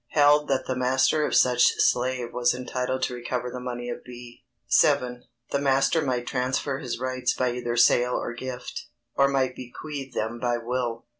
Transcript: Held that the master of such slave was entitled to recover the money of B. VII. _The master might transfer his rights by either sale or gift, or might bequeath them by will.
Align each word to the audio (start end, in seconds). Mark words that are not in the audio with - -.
Held 0.13 0.47
that 0.47 0.65
the 0.65 0.75
master 0.75 1.27
of 1.27 1.35
such 1.35 1.75
slave 1.77 2.33
was 2.33 2.55
entitled 2.55 3.03
to 3.03 3.13
recover 3.13 3.51
the 3.51 3.59
money 3.59 3.87
of 3.87 4.03
B. 4.03 4.43
VII. 4.81 5.27
_The 5.51 5.61
master 5.61 6.01
might 6.01 6.25
transfer 6.25 6.79
his 6.79 6.97
rights 6.99 7.35
by 7.35 7.51
either 7.51 7.77
sale 7.77 8.15
or 8.15 8.33
gift, 8.33 8.87
or 9.13 9.27
might 9.27 9.55
bequeath 9.55 10.15
them 10.15 10.39
by 10.39 10.57
will. 10.57 11.05